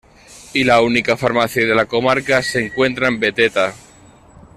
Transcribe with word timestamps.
Y 0.53 0.63
la 0.63 0.81
única 0.81 1.15
farmacia 1.15 1.63
de 1.63 1.75
la 1.75 1.85
comarca 1.85 2.41
se 2.41 2.65
encuentra 2.65 3.07
en 3.07 3.19
Beteta. 3.19 3.75